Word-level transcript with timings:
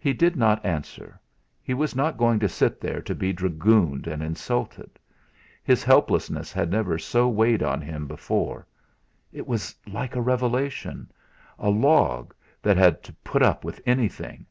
He 0.00 0.12
did 0.12 0.34
not 0.34 0.66
answer. 0.66 1.20
He 1.62 1.74
was 1.74 1.94
not 1.94 2.18
going 2.18 2.40
to 2.40 2.48
sit 2.48 2.80
there 2.80 3.00
to 3.02 3.14
be 3.14 3.32
dragooned 3.32 4.08
and 4.08 4.20
insulted! 4.20 4.98
His 5.62 5.84
helplessness 5.84 6.52
had 6.52 6.72
never 6.72 6.98
so 6.98 7.28
weighed 7.28 7.62
on 7.62 7.80
him 7.80 8.08
before. 8.08 8.66
It 9.32 9.46
was 9.46 9.72
like 9.86 10.16
a 10.16 10.20
revelation. 10.20 11.08
A 11.60 11.70
log 11.70 12.34
that 12.62 12.76
had 12.76 13.04
to 13.04 13.12
put 13.22 13.42
up 13.42 13.62
with 13.62 13.80
anything! 13.86 14.44